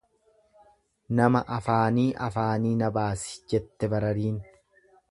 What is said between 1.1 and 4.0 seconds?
Nama afaanii afaanii na baasi, jette